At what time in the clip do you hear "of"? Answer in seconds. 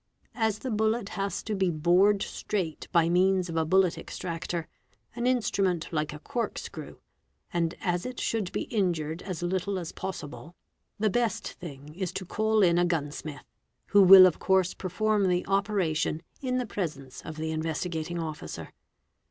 3.49-3.55, 14.25-14.39, 17.21-17.35